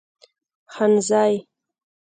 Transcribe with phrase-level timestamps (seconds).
[0.73, 1.31] خانزۍ